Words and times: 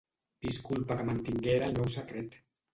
Disculpa 0.45 0.97
que 1.03 1.07
mantinguera 1.11 1.71
el 1.71 1.79
meu 1.79 1.95
secret. 2.01 2.43